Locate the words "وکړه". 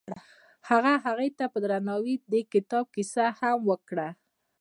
3.69-4.09